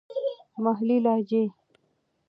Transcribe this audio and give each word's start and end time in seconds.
محلې 0.63 0.97
لهجې. 1.05 1.43